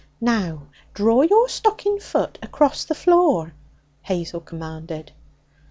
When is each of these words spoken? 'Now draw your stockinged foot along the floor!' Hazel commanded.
'Now 0.19 0.63
draw 0.95 1.21
your 1.21 1.47
stockinged 1.47 2.01
foot 2.01 2.39
along 2.41 2.71
the 2.87 2.95
floor!' 2.95 3.53
Hazel 4.01 4.39
commanded. 4.41 5.11